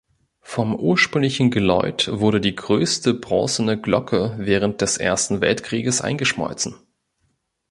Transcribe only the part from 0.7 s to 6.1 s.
ursprünglichen Geläut wurde die größte bronzene Glocke während des Ersten Weltkrieges